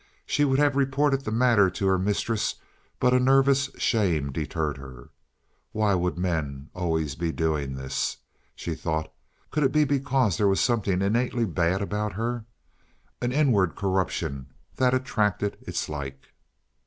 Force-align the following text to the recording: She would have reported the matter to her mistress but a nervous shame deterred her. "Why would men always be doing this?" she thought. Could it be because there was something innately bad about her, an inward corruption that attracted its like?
She 0.25 0.45
would 0.45 0.57
have 0.57 0.75
reported 0.75 1.21
the 1.25 1.31
matter 1.31 1.69
to 1.69 1.85
her 1.85 1.99
mistress 1.99 2.55
but 2.99 3.13
a 3.13 3.19
nervous 3.19 3.69
shame 3.77 4.31
deterred 4.31 4.77
her. 4.77 5.09
"Why 5.73 5.93
would 5.93 6.17
men 6.17 6.71
always 6.73 7.13
be 7.13 7.31
doing 7.31 7.75
this?" 7.75 8.17
she 8.55 8.73
thought. 8.73 9.13
Could 9.51 9.61
it 9.63 9.71
be 9.71 9.83
because 9.83 10.37
there 10.37 10.47
was 10.47 10.59
something 10.59 11.03
innately 11.03 11.45
bad 11.45 11.83
about 11.83 12.13
her, 12.13 12.45
an 13.21 13.31
inward 13.31 13.75
corruption 13.75 14.47
that 14.77 14.95
attracted 14.95 15.55
its 15.67 15.87
like? 15.87 16.29